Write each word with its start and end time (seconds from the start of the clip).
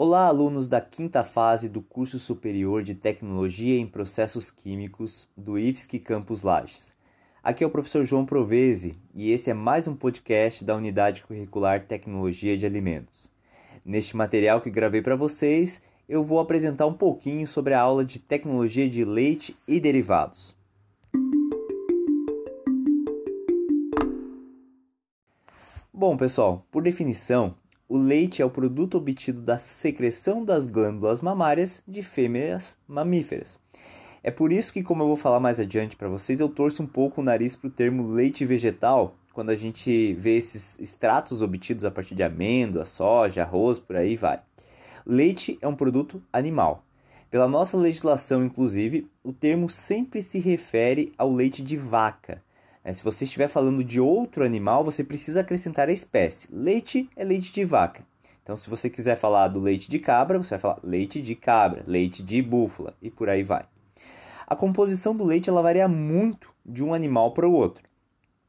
Olá, 0.00 0.26
alunos 0.26 0.68
da 0.68 0.80
quinta 0.80 1.24
fase 1.24 1.68
do 1.68 1.82
curso 1.82 2.20
superior 2.20 2.84
de 2.84 2.94
Tecnologia 2.94 3.80
em 3.80 3.84
Processos 3.84 4.48
Químicos 4.48 5.28
do 5.36 5.58
IFSC 5.58 5.98
Campus 5.98 6.44
Lages. 6.44 6.94
Aqui 7.42 7.64
é 7.64 7.66
o 7.66 7.70
professor 7.70 8.04
João 8.04 8.24
Provese 8.24 8.96
e 9.12 9.32
esse 9.32 9.50
é 9.50 9.54
mais 9.54 9.88
um 9.88 9.96
podcast 9.96 10.64
da 10.64 10.76
Unidade 10.76 11.24
Curricular 11.24 11.82
Tecnologia 11.82 12.56
de 12.56 12.64
Alimentos. 12.64 13.28
Neste 13.84 14.16
material 14.16 14.60
que 14.60 14.70
gravei 14.70 15.02
para 15.02 15.16
vocês, 15.16 15.82
eu 16.08 16.22
vou 16.22 16.38
apresentar 16.38 16.86
um 16.86 16.94
pouquinho 16.94 17.48
sobre 17.48 17.74
a 17.74 17.80
aula 17.80 18.04
de 18.04 18.20
Tecnologia 18.20 18.88
de 18.88 19.04
Leite 19.04 19.56
e 19.66 19.80
Derivados. 19.80 20.56
Bom, 25.92 26.16
pessoal, 26.16 26.64
por 26.70 26.84
definição, 26.84 27.56
o 27.88 27.96
leite 27.96 28.42
é 28.42 28.44
o 28.44 28.50
produto 28.50 28.98
obtido 28.98 29.40
da 29.40 29.58
secreção 29.58 30.44
das 30.44 30.66
glândulas 30.66 31.22
mamárias 31.22 31.82
de 31.88 32.02
fêmeas 32.02 32.76
mamíferas. 32.86 33.58
É 34.22 34.30
por 34.30 34.52
isso 34.52 34.72
que, 34.72 34.82
como 34.82 35.02
eu 35.02 35.06
vou 35.06 35.16
falar 35.16 35.40
mais 35.40 35.58
adiante 35.58 35.96
para 35.96 36.08
vocês, 36.08 36.38
eu 36.38 36.50
torço 36.50 36.82
um 36.82 36.86
pouco 36.86 37.20
o 37.20 37.24
nariz 37.24 37.56
para 37.56 37.68
o 37.68 37.70
termo 37.70 38.10
leite 38.10 38.44
vegetal, 38.44 39.16
quando 39.32 39.50
a 39.50 39.56
gente 39.56 40.12
vê 40.14 40.36
esses 40.36 40.78
extratos 40.78 41.40
obtidos 41.40 41.84
a 41.84 41.90
partir 41.90 42.14
de 42.14 42.22
amêndoa, 42.22 42.84
soja, 42.84 43.42
arroz, 43.42 43.78
por 43.78 43.96
aí 43.96 44.16
vai. 44.16 44.40
Leite 45.06 45.56
é 45.62 45.66
um 45.66 45.76
produto 45.76 46.22
animal. 46.30 46.84
Pela 47.30 47.48
nossa 47.48 47.76
legislação, 47.76 48.44
inclusive, 48.44 49.08
o 49.22 49.32
termo 49.32 49.68
sempre 49.70 50.20
se 50.20 50.38
refere 50.38 51.12
ao 51.16 51.32
leite 51.32 51.62
de 51.62 51.76
vaca, 51.76 52.42
se 52.92 53.02
você 53.04 53.24
estiver 53.24 53.48
falando 53.48 53.84
de 53.84 54.00
outro 54.00 54.44
animal, 54.44 54.84
você 54.84 55.04
precisa 55.04 55.40
acrescentar 55.40 55.88
a 55.88 55.92
espécie. 55.92 56.48
Leite 56.50 57.08
é 57.16 57.24
leite 57.24 57.52
de 57.52 57.64
vaca. 57.64 58.02
Então, 58.42 58.56
se 58.56 58.70
você 58.70 58.88
quiser 58.88 59.16
falar 59.16 59.48
do 59.48 59.60
leite 59.60 59.90
de 59.90 59.98
cabra, 59.98 60.38
você 60.38 60.50
vai 60.50 60.58
falar 60.58 60.80
leite 60.82 61.20
de 61.20 61.34
cabra, 61.34 61.84
leite 61.86 62.22
de 62.22 62.40
búfala 62.40 62.94
e 63.02 63.10
por 63.10 63.28
aí 63.28 63.42
vai. 63.42 63.66
A 64.46 64.56
composição 64.56 65.14
do 65.14 65.24
leite 65.24 65.50
ela 65.50 65.60
varia 65.60 65.86
muito 65.86 66.50
de 66.64 66.82
um 66.82 66.94
animal 66.94 67.34
para 67.34 67.46
o 67.46 67.52
outro. 67.52 67.84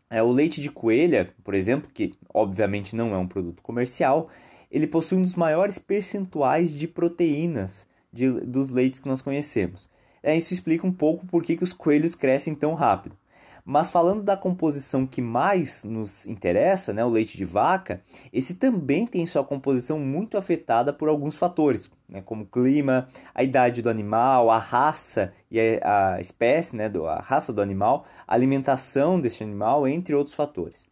É, 0.10 0.24
o 0.24 0.32
leite 0.32 0.62
de 0.62 0.72
coelha, 0.72 1.34
por 1.44 1.54
exemplo, 1.54 1.90
que 1.94 2.14
obviamente 2.34 2.96
não 2.96 3.14
é 3.14 3.18
um 3.18 3.28
produto 3.28 3.62
comercial, 3.62 4.30
ele 4.72 4.88
possui 4.88 5.18
um 5.18 5.22
dos 5.22 5.36
maiores 5.36 5.78
percentuais 5.78 6.74
de 6.74 6.88
proteínas 6.88 7.86
de, 8.12 8.30
dos 8.30 8.72
leites 8.72 9.00
que 9.00 9.08
nós 9.08 9.22
conhecemos. 9.22 9.90
É, 10.24 10.36
isso 10.36 10.54
explica 10.54 10.88
um 10.88 10.94
pouco 10.94 11.26
por 11.26 11.44
que, 11.44 11.58
que 11.58 11.64
os 11.64 11.74
coelhos 11.74 12.16
crescem 12.16 12.56
tão 12.56 12.74
rápido. 12.74 13.18
Mas 13.66 13.90
falando 13.90 14.24
da 14.24 14.36
composição 14.36 15.06
que 15.06 15.22
mais 15.22 15.84
nos 15.84 16.26
interessa, 16.26 16.94
né, 16.94 17.04
o 17.04 17.10
leite 17.10 17.38
de 17.38 17.46
vaca, 17.46 18.02
esse 18.32 18.56
também 18.56 19.06
tem 19.06 19.26
sua 19.26 19.44
composição 19.44 20.00
muito 20.00 20.38
afetada 20.38 20.92
por 20.92 21.10
alguns 21.10 21.36
fatores, 21.36 21.90
né, 22.08 22.22
como 22.22 22.46
clima, 22.46 23.08
a 23.34 23.44
idade 23.44 23.82
do 23.82 23.90
animal, 23.90 24.50
a 24.50 24.58
raça 24.58 25.34
e 25.52 25.60
a, 25.84 26.20
espécie, 26.20 26.76
né, 26.76 26.90
a 27.08 27.22
raça 27.22 27.54
do 27.54 27.62
animal, 27.62 28.06
a 28.28 28.34
alimentação 28.34 29.20
desse 29.20 29.44
animal, 29.44 29.88
entre 29.88 30.16
outros 30.16 30.36
fatores. 30.36 30.88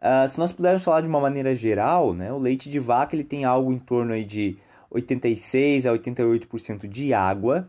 Uh, 0.00 0.28
se 0.28 0.38
nós 0.38 0.52
pudermos 0.52 0.84
falar 0.84 1.00
de 1.00 1.08
uma 1.08 1.20
maneira 1.20 1.54
geral, 1.54 2.14
né, 2.14 2.32
o 2.32 2.38
leite 2.38 2.70
de 2.70 2.78
vaca 2.78 3.16
ele 3.16 3.24
tem 3.24 3.44
algo 3.44 3.72
em 3.72 3.78
torno 3.78 4.12
aí 4.12 4.24
de 4.24 4.56
86 4.90 5.86
a 5.86 5.92
88% 5.92 6.86
de 6.88 7.12
água, 7.12 7.68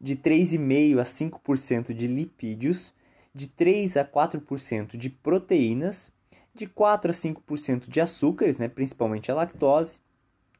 de 0.00 0.16
3,5 0.16 0.98
a 0.98 1.02
5% 1.02 1.92
de 1.92 2.06
lipídios 2.06 2.92
de 3.34 3.48
3 3.48 3.96
a 3.96 4.04
4% 4.04 4.96
de 4.96 5.10
proteínas, 5.10 6.12
de 6.54 6.66
4 6.66 7.10
a 7.10 7.14
5% 7.14 7.88
de 7.88 8.00
açúcares, 8.00 8.58
né, 8.58 8.68
principalmente 8.68 9.30
a 9.30 9.34
lactose, 9.34 9.98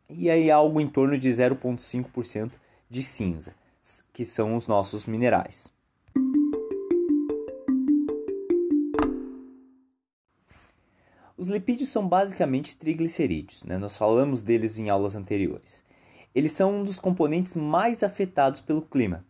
e 0.09 0.29
aí 0.29 0.51
algo 0.51 0.81
em 0.81 0.89
torno 0.89 1.17
de 1.17 1.29
0,5% 1.29 2.53
de 2.91 3.03
cinza, 3.03 3.55
que 4.13 4.25
são 4.25 4.57
os 4.57 4.67
nossos 4.67 5.07
minerais. 5.07 5.73
Os 11.37 11.49
lipídios 11.49 11.89
são 11.91 12.09
basicamente 12.09 12.77
triglicerídeos, 12.77 13.65
né? 13.65 13.77
nós 13.77 13.97
falamos 13.97 14.41
deles 14.41 14.79
em 14.79 14.89
aulas 14.89 15.17
anteriores. 15.17 15.83
Eles 16.35 16.53
são 16.53 16.81
um 16.81 16.85
dos 16.85 16.99
componentes 16.99 17.55
mais 17.55 18.03
afetados 18.03 18.61
pelo 18.61 18.83
clima, 18.83 19.25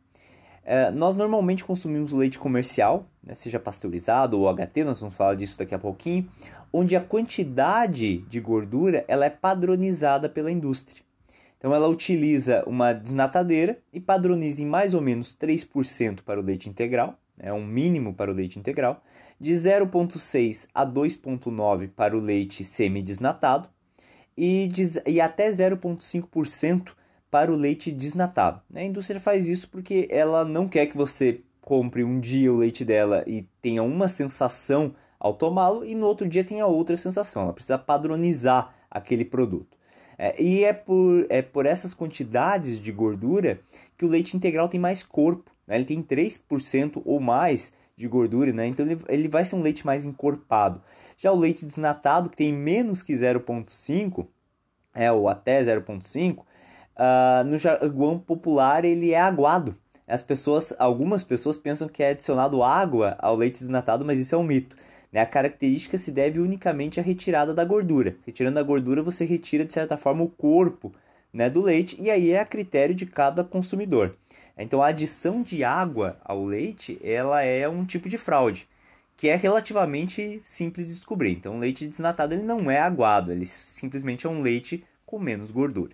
é, 0.65 0.91
nós 0.91 1.15
normalmente 1.15 1.65
consumimos 1.65 2.11
leite 2.11 2.39
comercial, 2.39 3.07
né, 3.25 3.35
seja 3.35 3.59
pasteurizado 3.59 4.39
ou 4.39 4.53
HT, 4.53 4.85
nós 4.85 5.01
vamos 5.01 5.15
falar 5.15 5.35
disso 5.35 5.59
daqui 5.59 5.75
a 5.75 5.79
pouquinho, 5.79 6.29
onde 6.73 6.97
a 6.97 7.01
quantidade 7.01 8.19
de 8.19 8.41
gordura 8.41 9.05
ela 9.09 9.25
é 9.25 9.31
padronizada 9.31 10.29
pela 10.29 10.51
indústria. 10.51 11.03
Então 11.59 11.75
ela 11.75 11.89
utiliza 11.89 12.63
uma 12.67 12.93
desnatadeira 12.93 13.79
e 13.93 13.99
padroniza 13.99 14.63
em 14.63 14.67
mais 14.67 14.93
ou 14.93 15.01
menos 15.01 15.35
3% 15.35 16.21
para 16.21 16.39
o 16.39 16.43
leite 16.43 16.69
integral, 16.69 17.19
é 17.39 17.47
né, 17.47 17.53
um 17.53 17.65
mínimo 17.65 18.15
para 18.15 18.31
o 18.31 18.35
leite 18.35 18.59
integral, 18.59 19.03
de 19.41 19.53
0,6 19.53 20.69
a 20.75 20.87
2,9 20.87 21.89
para 21.89 22.17
o 22.17 22.21
leite 22.21 22.65
semi-desnatado 22.65 23.69
e, 24.37 24.69
de, 24.69 25.03
e 25.07 25.21
até 25.21 25.49
0,5% 25.49 26.93
para 27.31 27.53
o 27.53 27.57
leite 27.57 27.91
desnatado. 27.91 28.61
A 28.75 28.83
indústria 28.83 29.21
faz 29.21 29.49
isso 29.49 29.69
porque 29.69 30.07
ela 30.11 30.45
não 30.45 30.69
quer 30.69 30.87
que 30.87 30.97
você 30.97 31.41
compre 31.65 32.05
um 32.05 32.21
dia 32.21 32.53
o 32.53 32.59
leite 32.59 32.85
dela 32.85 33.25
e 33.27 33.49
tenha 33.63 33.83
uma 33.83 34.07
sensação 34.07 34.95
ao 35.19 35.33
tomá-lo 35.33 35.83
e 35.83 35.95
no 35.95 36.07
outro 36.07 36.29
dia 36.29 36.45
tenha 36.45 36.67
outra 36.67 36.95
sensação. 36.95 37.45
Ela 37.45 37.55
precisa 37.55 37.79
padronizar 37.79 38.75
aquele 38.91 39.25
produto. 39.25 39.79
É, 40.19 40.41
e 40.41 40.63
é 40.63 40.75
por, 40.75 41.27
é 41.31 41.41
por 41.41 41.65
essas 41.65 41.95
quantidades 41.95 42.79
de 42.79 42.93
gordura 42.93 43.61
que 43.97 44.05
o 44.05 44.09
leite 44.09 44.37
integral 44.37 44.69
tem 44.69 44.79
mais 44.79 45.03
corpo. 45.03 45.51
Né? 45.67 45.77
Ele 45.77 45.87
tem 45.87 46.03
3% 46.03 47.01
ou 47.03 47.19
mais 47.19 47.73
de 47.97 48.07
gordura, 48.07 48.53
né? 48.53 48.67
então 48.67 48.85
ele, 48.85 49.01
ele 49.09 49.29
vai 49.29 49.45
ser 49.45 49.57
um 49.57 49.63
leite 49.63 49.87
mais 49.87 50.05
encorpado. 50.05 50.83
Já 51.17 51.33
o 51.33 51.39
leite 51.39 51.65
desnatado, 51.65 52.29
que 52.29 52.37
tem 52.37 52.53
menos 52.53 53.03
que 53.03 53.15
0,5, 53.15 54.27
é, 54.93 55.11
ou 55.11 55.29
até 55.29 55.63
0,5, 55.63 56.41
uh, 56.41 57.45
no 57.47 57.57
jargão 57.57 58.19
popular 58.19 58.85
ele 58.85 59.13
é 59.13 59.21
aguado. 59.21 59.77
As 60.07 60.23
pessoas, 60.23 60.75
algumas 60.79 61.25
pessoas 61.25 61.57
pensam 61.57 61.89
que 61.89 62.03
é 62.03 62.11
adicionado 62.11 62.63
água 62.63 63.17
ao 63.19 63.37
leite 63.37 63.61
desnatado, 63.61 64.05
mas 64.05 64.19
isso 64.19 64.35
é 64.35 64.39
um 64.39 64.45
mito. 64.45 64.77
Né? 65.11 65.21
A 65.21 65.27
característica 65.27 65.97
se 65.97 66.11
deve 66.11 66.41
unicamente 66.41 67.01
à 67.01 67.03
retirada 67.03 67.55
da 67.55 67.65
gordura. 67.65 68.17
Retirando 68.27 68.59
a 68.59 68.63
gordura, 68.63 69.03
você 69.03 69.25
retira 69.25 69.65
de 69.65 69.73
certa 69.73 69.97
forma 69.97 70.23
o 70.23 70.29
corpo 70.29 70.93
né, 71.33 71.49
do 71.49 71.63
leite 71.63 71.97
e 72.01 72.11
aí 72.11 72.31
é 72.31 72.41
a 72.41 72.45
critério 72.45 72.95
de 72.95 73.07
cada 73.07 73.43
consumidor. 73.43 74.17
Então 74.57 74.83
a 74.83 74.89
adição 74.89 75.43
de 75.43 75.65
água 75.65 76.17
ao 76.25 76.45
leite 76.45 77.01
ela 77.03 77.43
é 77.43 77.69
um 77.69 77.85
tipo 77.85 78.09
de 78.09 78.17
fraude 78.17 78.69
que 79.17 79.29
é 79.29 79.37
relativamente 79.37 80.41
simples 80.45 80.87
de 80.87 80.95
descobrir. 80.95 81.33
Então 81.33 81.57
o 81.57 81.59
leite 81.59 81.87
desnatado 81.87 82.35
ele 82.35 82.43
não 82.43 82.71
é 82.71 82.81
aguado, 82.81 83.33
ele 83.33 83.47
simplesmente 83.47 84.27
é 84.27 84.31
um 84.31 84.43
leite 84.43 84.85
com 85.07 85.19
menos 85.19 85.51
gordura. 85.51 85.93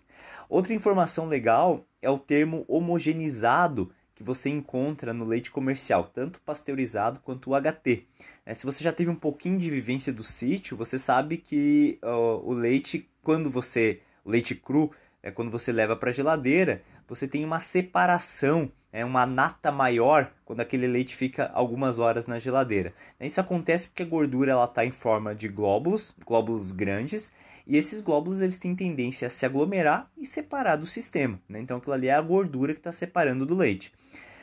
Outra 0.48 0.74
informação 0.74 1.26
legal 1.26 1.84
é 2.02 2.10
o 2.10 2.18
termo 2.18 2.64
homogeneizado 2.66 3.92
que 4.20 4.24
você 4.24 4.50
encontra 4.50 5.14
no 5.14 5.24
leite 5.24 5.50
comercial, 5.50 6.10
tanto 6.12 6.42
pasteurizado 6.42 7.20
quanto 7.20 7.50
o 7.50 7.54
HT. 7.58 8.04
É, 8.44 8.52
se 8.52 8.66
você 8.66 8.84
já 8.84 8.92
teve 8.92 9.08
um 9.08 9.14
pouquinho 9.14 9.58
de 9.58 9.70
vivência 9.70 10.12
do 10.12 10.22
sítio, 10.22 10.76
você 10.76 10.98
sabe 10.98 11.38
que 11.38 11.98
o 12.02 12.52
leite, 12.52 13.08
quando 13.22 13.48
você. 13.48 14.02
O 14.22 14.30
leite 14.30 14.54
cru, 14.54 14.92
é, 15.22 15.30
quando 15.30 15.50
você 15.50 15.72
leva 15.72 15.96
para 15.96 16.10
a 16.10 16.12
geladeira, 16.12 16.82
você 17.08 17.26
tem 17.26 17.42
uma 17.46 17.60
separação, 17.60 18.70
é 18.92 19.02
uma 19.06 19.24
nata 19.24 19.72
maior 19.72 20.30
quando 20.44 20.60
aquele 20.60 20.86
leite 20.86 21.16
fica 21.16 21.50
algumas 21.54 21.98
horas 21.98 22.26
na 22.26 22.38
geladeira. 22.38 22.92
Isso 23.18 23.40
acontece 23.40 23.88
porque 23.88 24.02
a 24.02 24.06
gordura 24.06 24.62
está 24.62 24.84
em 24.84 24.90
forma 24.90 25.34
de 25.34 25.48
glóbulos, 25.48 26.14
glóbulos 26.26 26.72
grandes, 26.72 27.32
e 27.70 27.76
esses 27.76 28.00
glóbulos 28.00 28.40
eles 28.40 28.58
têm 28.58 28.74
tendência 28.74 29.28
a 29.28 29.30
se 29.30 29.46
aglomerar 29.46 30.10
e 30.18 30.26
separar 30.26 30.74
do 30.74 30.86
sistema. 30.86 31.40
Né? 31.48 31.60
Então 31.60 31.76
aquilo 31.76 31.92
ali 31.92 32.08
é 32.08 32.12
a 32.12 32.20
gordura 32.20 32.72
que 32.74 32.80
está 32.80 32.90
separando 32.90 33.46
do 33.46 33.54
leite. 33.54 33.92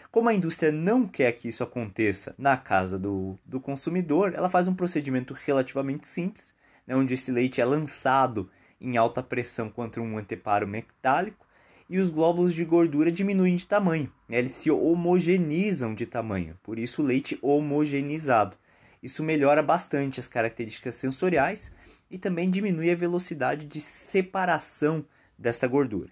Como 0.09 0.29
a 0.29 0.33
indústria 0.33 0.71
não 0.71 1.05
quer 1.05 1.33
que 1.33 1.49
isso 1.49 1.61
aconteça 1.61 2.33
na 2.37 2.55
casa 2.55 2.97
do, 2.97 3.37
do 3.45 3.59
consumidor, 3.59 4.33
ela 4.33 4.49
faz 4.49 4.69
um 4.69 4.73
procedimento 4.73 5.33
relativamente 5.33 6.07
simples, 6.07 6.55
né? 6.87 6.95
onde 6.95 7.15
esse 7.15 7.29
leite 7.29 7.59
é 7.59 7.65
lançado 7.65 8.49
em 8.79 8.95
alta 8.95 9.21
pressão 9.21 9.69
contra 9.69 10.01
um 10.01 10.17
anteparo 10.17 10.65
metálico 10.65 11.45
e 11.89 11.99
os 11.99 12.09
glóbulos 12.09 12.53
de 12.53 12.63
gordura 12.63 13.11
diminuem 13.11 13.57
de 13.57 13.67
tamanho, 13.67 14.09
né? 14.29 14.37
eles 14.37 14.53
se 14.53 14.71
homogenizam 14.71 15.93
de 15.93 16.05
tamanho, 16.05 16.57
por 16.63 16.79
isso 16.79 17.01
o 17.01 17.05
leite 17.05 17.37
homogeneizado. 17.41 18.55
Isso 19.03 19.21
melhora 19.21 19.61
bastante 19.61 20.17
as 20.17 20.29
características 20.29 20.95
sensoriais 20.95 21.75
e 22.09 22.17
também 22.17 22.49
diminui 22.49 22.89
a 22.91 22.95
velocidade 22.95 23.65
de 23.65 23.81
separação 23.81 25.05
dessa 25.37 25.67
gordura. 25.67 26.09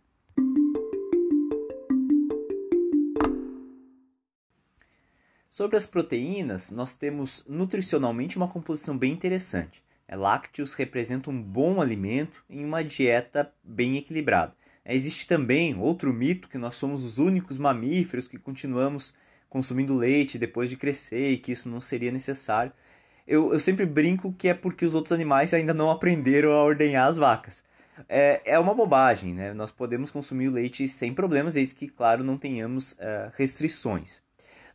Sobre 5.49 5.77
as 5.77 5.87
proteínas, 5.87 6.69
nós 6.69 6.95
temos 6.95 7.45
nutricionalmente 7.47 8.35
uma 8.35 8.47
composição 8.47 8.97
bem 8.97 9.13
interessante. 9.13 9.81
Lácteos 10.11 10.73
representam 10.73 11.33
um 11.33 11.41
bom 11.41 11.81
alimento 11.81 12.43
em 12.49 12.63
uma 12.63 12.83
dieta 12.83 13.51
bem 13.63 13.95
equilibrada. 13.95 14.53
Existe 14.85 15.25
também 15.25 15.75
outro 15.75 16.13
mito 16.13 16.49
que 16.49 16.57
nós 16.57 16.75
somos 16.75 17.03
os 17.03 17.17
únicos 17.17 17.57
mamíferos 17.57 18.27
que 18.27 18.37
continuamos 18.37 19.13
consumindo 19.49 19.95
leite 19.95 20.37
depois 20.37 20.69
de 20.69 20.75
crescer 20.75 21.31
e 21.31 21.37
que 21.37 21.53
isso 21.53 21.69
não 21.69 21.79
seria 21.79 22.11
necessário. 22.11 22.73
Eu, 23.27 23.53
eu 23.53 23.59
sempre 23.59 23.85
brinco 23.85 24.33
que 24.33 24.47
é 24.47 24.53
porque 24.53 24.85
os 24.85 24.93
outros 24.93 25.11
animais 25.11 25.53
ainda 25.53 25.73
não 25.73 25.89
aprenderam 25.89 26.51
a 26.51 26.63
ordenhar 26.63 27.07
as 27.07 27.17
vacas. 27.17 27.63
É, 28.07 28.41
é 28.45 28.59
uma 28.59 28.75
bobagem, 28.75 29.33
né? 29.33 29.53
Nós 29.53 29.71
podemos 29.71 30.11
consumir 30.11 30.49
o 30.49 30.51
leite 30.51 30.87
sem 30.87 31.13
problemas, 31.13 31.55
desde 31.55 31.73
que, 31.73 31.87
claro, 31.87 32.23
não 32.23 32.37
tenhamos 32.37 32.91
uh, 32.93 33.31
restrições. 33.35 34.21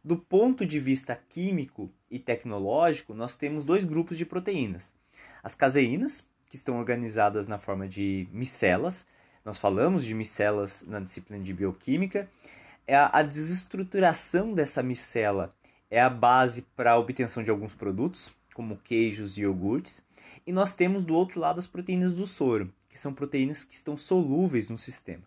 Do 0.02 0.17
ponto 0.17 0.64
de 0.64 0.81
vista 0.81 1.19
químico 1.29 1.93
e 2.11 2.19
tecnológico, 2.19 3.14
nós 3.14 3.37
temos 3.37 3.64
dois 3.64 3.85
grupos 3.85 4.17
de 4.17 4.25
proteínas. 4.25 4.94
As 5.43 5.55
caseínas, 5.55 6.29
que 6.46 6.56
estão 6.56 6.79
organizadas 6.79 7.46
na 7.46 7.58
forma 7.58 7.87
de 7.87 8.26
micelas, 8.32 9.06
nós 9.44 9.58
falamos 9.58 10.05
de 10.05 10.14
micelas 10.14 10.82
na 10.87 10.99
disciplina 10.99 11.43
de 11.43 11.53
bioquímica, 11.53 12.29
é 12.87 12.96
a 12.96 13.23
desestruturação 13.23 14.53
dessa 14.55 14.82
micela 14.82 15.55
é 15.91 16.00
a 16.00 16.08
base 16.08 16.62
para 16.76 16.93
a 16.93 16.99
obtenção 16.99 17.43
de 17.43 17.50
alguns 17.50 17.75
produtos, 17.75 18.32
como 18.55 18.76
queijos 18.79 19.38
e 19.38 19.43
iogurtes. 19.43 20.02
E 20.47 20.52
nós 20.52 20.75
temos 20.75 21.05
do 21.05 21.14
outro 21.14 21.41
lado 21.41 21.58
as 21.58 21.67
proteínas 21.67 22.14
do 22.14 22.26
soro, 22.26 22.73
que 22.88 22.99
são 22.99 23.12
proteínas 23.12 23.64
que 23.64 23.75
estão 23.75 23.97
solúveis 23.97 24.69
no 24.69 24.79
sistema. 24.79 25.23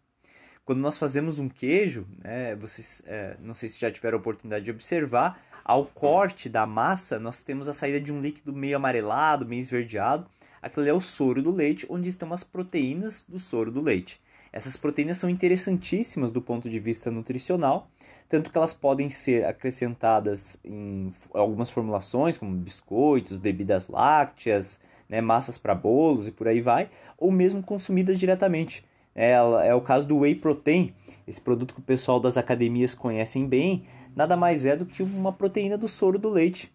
Quando 0.65 0.79
nós 0.79 0.97
fazemos 0.97 1.39
um 1.39 1.49
queijo, 1.49 2.07
né, 2.23 2.55
vocês 2.55 3.01
é, 3.05 3.35
não 3.41 3.53
sei 3.53 3.67
se 3.67 3.79
já 3.79 3.91
tiveram 3.91 4.17
a 4.17 4.21
oportunidade 4.21 4.65
de 4.65 4.71
observar, 4.71 5.41
ao 5.63 5.85
corte 5.85 6.47
da 6.47 6.65
massa 6.65 7.19
nós 7.19 7.43
temos 7.43 7.67
a 7.67 7.73
saída 7.73 7.99
de 7.99 8.11
um 8.11 8.21
líquido 8.21 8.53
meio 8.53 8.77
amarelado, 8.77 9.45
meio 9.45 9.59
esverdeado. 9.59 10.25
Aquilo 10.61 10.87
é 10.87 10.93
o 10.93 11.01
soro 11.01 11.41
do 11.41 11.51
leite, 11.51 11.85
onde 11.89 12.07
estão 12.07 12.31
as 12.31 12.43
proteínas 12.43 13.25
do 13.27 13.39
soro 13.39 13.69
do 13.71 13.81
leite. 13.81 14.21
Essas 14.53 14.77
proteínas 14.77 15.17
são 15.17 15.29
interessantíssimas 15.29 16.31
do 16.31 16.41
ponto 16.41 16.69
de 16.69 16.79
vista 16.79 17.09
nutricional, 17.11 17.89
tanto 18.33 18.49
que 18.49 18.57
elas 18.57 18.73
podem 18.73 19.11
ser 19.11 19.45
acrescentadas 19.45 20.57
em 20.65 21.13
algumas 21.35 21.69
formulações, 21.69 22.35
como 22.35 22.51
biscoitos, 22.55 23.37
bebidas 23.37 23.87
lácteas, 23.87 24.79
né, 25.07 25.21
massas 25.21 25.59
para 25.59 25.75
bolos 25.75 26.27
e 26.27 26.31
por 26.31 26.47
aí 26.47 26.59
vai, 26.59 26.89
ou 27.15 27.31
mesmo 27.31 27.61
consumidas 27.61 28.19
diretamente. 28.19 28.83
É, 29.13 29.33
é 29.33 29.75
o 29.75 29.81
caso 29.81 30.07
do 30.07 30.17
whey 30.17 30.33
protein, 30.33 30.95
esse 31.27 31.39
produto 31.39 31.75
que 31.75 31.79
o 31.79 31.83
pessoal 31.83 32.19
das 32.19 32.35
academias 32.35 32.95
conhecem 32.95 33.45
bem, 33.45 33.85
nada 34.15 34.35
mais 34.35 34.65
é 34.65 34.75
do 34.75 34.87
que 34.87 35.03
uma 35.03 35.31
proteína 35.31 35.77
do 35.77 35.87
soro 35.87 36.17
do 36.17 36.29
leite. 36.29 36.73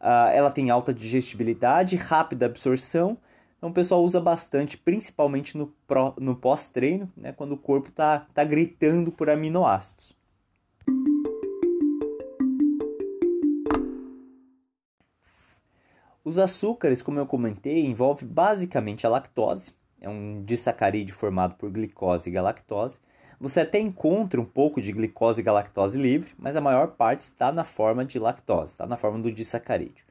Uh, 0.00 0.32
ela 0.32 0.50
tem 0.50 0.70
alta 0.70 0.94
digestibilidade, 0.94 1.96
rápida 1.96 2.46
absorção, 2.46 3.18
então 3.58 3.68
o 3.68 3.74
pessoal 3.74 4.02
usa 4.02 4.22
bastante, 4.22 4.78
principalmente 4.78 5.54
no, 5.58 5.70
no 6.18 6.34
pós-treino, 6.34 7.12
né, 7.14 7.30
quando 7.30 7.52
o 7.52 7.58
corpo 7.58 7.90
está 7.90 8.20
tá 8.32 8.42
gritando 8.42 9.12
por 9.12 9.28
aminoácidos. 9.28 10.23
Os 16.24 16.38
açúcares, 16.38 17.02
como 17.02 17.18
eu 17.18 17.26
comentei, 17.26 17.84
envolve 17.84 18.24
basicamente 18.24 19.06
a 19.06 19.10
lactose, 19.10 19.74
é 20.00 20.08
um 20.08 20.42
disacarídeo 20.42 21.14
formado 21.14 21.54
por 21.56 21.70
glicose 21.70 22.30
e 22.30 22.32
galactose. 22.32 22.98
Você 23.38 23.60
até 23.60 23.78
encontra 23.78 24.40
um 24.40 24.44
pouco 24.44 24.80
de 24.80 24.90
glicose 24.90 25.42
e 25.42 25.44
galactose 25.44 26.00
livre, 26.00 26.32
mas 26.38 26.56
a 26.56 26.62
maior 26.62 26.92
parte 26.92 27.20
está 27.20 27.52
na 27.52 27.62
forma 27.62 28.06
de 28.06 28.18
lactose, 28.18 28.72
está 28.72 28.86
na 28.86 28.96
forma 28.96 29.18
do 29.18 29.30
disacarídeo. 29.30 30.02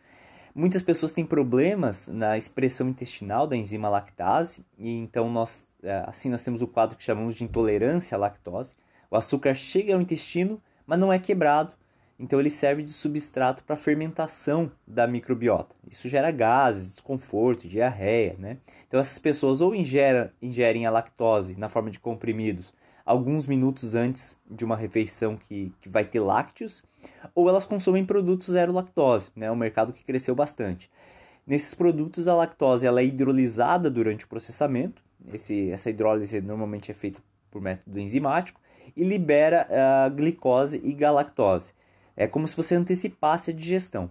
Muitas 0.54 0.84
pessoas 0.84 1.14
têm 1.14 1.26
problemas 1.26 2.08
na 2.08 2.38
expressão 2.38 2.88
intestinal 2.90 3.48
da 3.48 3.58
enzima 3.58 3.90
lactase, 3.90 4.64
e 4.78 4.92
então 4.92 5.32
nós, 5.32 5.66
é, 5.82 6.04
assim 6.06 6.30
nós 6.30 6.44
temos 6.44 6.62
o 6.62 6.68
quadro 6.68 6.96
que 6.96 7.04
chamamos 7.04 7.34
de 7.34 7.44
intolerância 7.44 8.16
à 8.16 8.20
lactose. 8.20 8.76
O 9.10 9.16
açúcar 9.16 9.56
chega 9.56 9.96
ao 9.96 10.02
intestino, 10.02 10.62
mas 10.86 11.00
não 11.00 11.12
é 11.12 11.18
quebrado, 11.18 11.74
então 12.20 12.40
ele 12.40 12.50
serve 12.50 12.84
de 12.84 12.92
substrato 12.92 13.64
para 13.64 13.74
a 13.74 13.78
fermentação 13.78 14.72
da 14.88 15.08
microbiota. 15.08 15.76
Isso 15.90 16.08
gera 16.08 16.32
gases, 16.32 16.92
desconforto, 16.92 17.68
diarreia, 17.68 18.36
né? 18.38 18.58
Então 18.88 19.00
essas 19.00 19.18
pessoas 19.18 19.62
ou 19.62 19.74
ingerem, 19.74 20.30
ingerem 20.42 20.86
a 20.86 20.92
lactose 20.92 21.56
na 21.56 21.70
forma 21.70 21.90
de 21.90 22.00
comprimidos 22.00 22.74
alguns 23.06 23.46
minutos 23.46 23.96
antes 23.96 24.38
de 24.50 24.64
uma 24.64 24.76
refeição 24.76 25.36
que, 25.36 25.74
que 25.82 25.90
vai 25.90 26.06
ter 26.06 26.20
lácteos, 26.20 26.84
ou 27.36 27.50
elas 27.50 27.66
consomem 27.66 28.06
produtos 28.06 28.48
zero 28.48 28.72
lactose, 28.72 29.30
né? 29.36 29.52
um 29.52 29.56
mercado 29.56 29.94
que 29.94 30.04
cresceu 30.04 30.34
bastante. 30.34 30.90
Nesses 31.46 31.74
produtos, 31.74 32.28
a 32.28 32.36
lactose 32.36 32.86
ela 32.86 33.02
é 33.02 33.06
hidrolisada 33.06 33.90
durante 33.90 34.24
o 34.24 34.28
processamento, 34.28 35.04
Esse, 35.34 35.72
essa 35.72 35.90
hidrólise 35.90 36.40
normalmente 36.40 36.90
é 36.90 36.94
feita 36.94 37.22
por 37.52 37.62
método 37.62 38.00
enzimático, 38.00 38.62
e 38.96 39.04
libera 39.04 39.68
a 39.70 40.08
uh, 40.08 40.16
glicose 40.16 40.80
e 40.84 40.94
galactose. 40.94 41.74
É 42.16 42.28
como 42.28 42.48
se 42.48 42.56
você 42.56 42.76
antecipasse 42.76 43.52
a 43.52 43.54
digestão. 43.54 44.10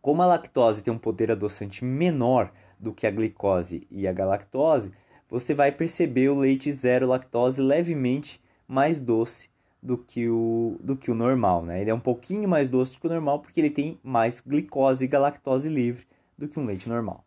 Como 0.00 0.20
a 0.20 0.26
lactose 0.26 0.82
tem 0.82 0.92
um 0.92 0.98
poder 0.98 1.30
adoçante 1.30 1.84
menor 1.84 2.52
do 2.78 2.92
que 2.92 3.06
a 3.06 3.10
glicose 3.10 3.86
e 3.90 4.06
a 4.06 4.12
galactose, 4.12 4.92
você 5.28 5.54
vai 5.54 5.72
perceber 5.72 6.28
o 6.28 6.38
leite 6.38 6.70
zero 6.70 7.06
lactose 7.06 7.62
levemente 7.62 8.40
mais 8.68 9.00
doce 9.00 9.48
do 9.82 9.98
que 9.98 10.28
o, 10.28 10.76
do 10.80 10.96
que 10.96 11.10
o 11.10 11.14
normal. 11.14 11.64
Né? 11.64 11.80
Ele 11.80 11.90
é 11.90 11.94
um 11.94 12.00
pouquinho 12.00 12.48
mais 12.48 12.68
doce 12.68 12.92
do 12.92 13.00
que 13.00 13.06
o 13.06 13.10
normal 13.10 13.40
porque 13.40 13.60
ele 13.60 13.70
tem 13.70 13.98
mais 14.02 14.40
glicose 14.40 15.04
e 15.04 15.08
galactose 15.08 15.68
livre 15.68 16.06
do 16.36 16.48
que 16.48 16.58
um 16.58 16.66
leite 16.66 16.88
normal. 16.88 17.24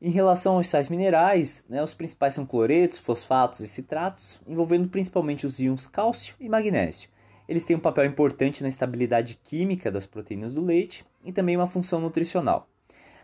Em 0.00 0.10
relação 0.10 0.56
aos 0.56 0.68
sais 0.68 0.88
minerais, 0.88 1.64
né, 1.68 1.80
os 1.80 1.94
principais 1.94 2.34
são 2.34 2.44
cloretos, 2.44 2.98
fosfatos 2.98 3.60
e 3.60 3.68
citratos, 3.68 4.40
envolvendo 4.48 4.88
principalmente 4.88 5.46
os 5.46 5.60
íons 5.60 5.86
cálcio 5.86 6.34
e 6.40 6.48
magnésio. 6.48 7.08
Eles 7.48 7.64
têm 7.64 7.76
um 7.76 7.80
papel 7.80 8.04
importante 8.04 8.62
na 8.62 8.68
estabilidade 8.68 9.38
química 9.42 9.90
das 9.90 10.06
proteínas 10.06 10.52
do 10.52 10.64
leite 10.64 11.04
e 11.24 11.32
também 11.32 11.56
uma 11.56 11.66
função 11.66 12.00
nutricional. 12.00 12.68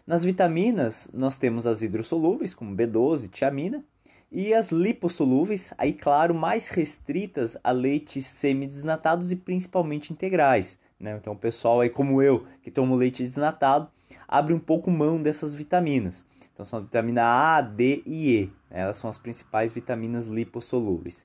Nas 0.06 0.24
vitaminas, 0.24 1.10
nós 1.12 1.36
temos 1.36 1.66
as 1.66 1.82
hidrossolúveis, 1.82 2.54
como 2.54 2.74
B12, 2.74 3.28
tiamina, 3.28 3.84
e 4.30 4.52
as 4.52 4.70
lipossolúveis, 4.70 5.72
aí 5.78 5.92
claro, 5.92 6.34
mais 6.34 6.68
restritas 6.68 7.56
a 7.64 7.70
leites 7.70 8.26
semidesnatados 8.26 9.32
e 9.32 9.36
principalmente 9.36 10.12
integrais. 10.12 10.78
Né? 11.00 11.16
Então 11.16 11.32
o 11.32 11.38
pessoal 11.38 11.80
aí 11.80 11.88
como 11.90 12.22
eu, 12.22 12.46
que 12.62 12.70
toma 12.70 12.96
leite 12.96 13.22
desnatado, 13.22 13.88
abre 14.26 14.52
um 14.52 14.58
pouco 14.58 14.90
mão 14.90 15.22
dessas 15.22 15.54
vitaminas. 15.54 16.26
Então 16.52 16.64
são 16.66 16.78
a 16.78 16.82
vitamina 16.82 17.25
A, 17.25 17.60
D 17.60 18.02
e 18.04 18.34
E. 18.34 18.46
Né? 18.70 18.80
Elas 18.80 18.96
são 18.96 19.08
as 19.08 19.16
principais 19.16 19.72
vitaminas 19.72 20.26
lipossolúveis. 20.26 21.25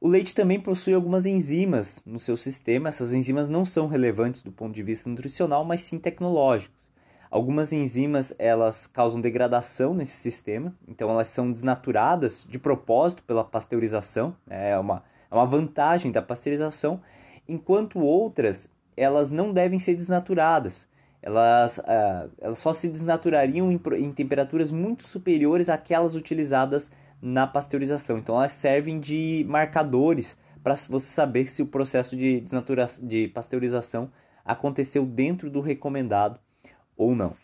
O 0.00 0.08
leite 0.08 0.34
também 0.34 0.60
possui 0.60 0.92
algumas 0.94 1.24
enzimas 1.24 2.02
no 2.04 2.18
seu 2.18 2.36
sistema. 2.36 2.88
Essas 2.88 3.12
enzimas 3.12 3.48
não 3.48 3.64
são 3.64 3.88
relevantes 3.88 4.42
do 4.42 4.52
ponto 4.52 4.74
de 4.74 4.82
vista 4.82 5.08
nutricional, 5.08 5.64
mas 5.64 5.82
sim 5.82 5.98
tecnológicos. 5.98 6.76
Algumas 7.30 7.72
enzimas 7.72 8.34
elas 8.38 8.86
causam 8.86 9.20
degradação 9.20 9.92
nesse 9.94 10.16
sistema, 10.16 10.72
então 10.86 11.10
elas 11.10 11.28
são 11.28 11.50
desnaturadas 11.50 12.46
de 12.48 12.58
propósito 12.58 13.22
pela 13.24 13.42
pasteurização, 13.42 14.34
né? 14.46 14.70
é 14.70 14.78
uma, 14.78 15.02
é 15.30 15.34
uma 15.34 15.44
vantagem 15.44 16.12
da 16.12 16.22
pasteurização, 16.22 17.00
enquanto 17.48 17.98
outras 17.98 18.70
elas 18.96 19.30
não 19.30 19.52
devem 19.52 19.78
ser 19.78 19.94
desnaturadas. 19.94 20.88
Elas, 21.20 21.78
uh, 21.78 22.30
elas 22.40 22.58
só 22.58 22.72
se 22.72 22.88
desnaturariam 22.88 23.72
em, 23.72 23.80
em 23.96 24.12
temperaturas 24.12 24.70
muito 24.70 25.02
superiores 25.02 25.68
àquelas 25.68 26.14
utilizadas 26.14 26.90
na 27.20 27.46
pasteurização. 27.46 28.18
Então 28.18 28.36
elas 28.36 28.52
servem 28.52 29.00
de 29.00 29.44
marcadores 29.48 30.36
para 30.62 30.76
você 30.76 31.06
saber 31.06 31.46
se 31.46 31.62
o 31.62 31.66
processo 31.66 32.16
de, 32.16 32.42
de 33.02 33.28
pasteurização 33.28 34.10
aconteceu 34.44 35.04
dentro 35.04 35.50
do 35.50 35.60
recomendado 35.60 36.40
ou 36.96 37.14
não. 37.14 37.36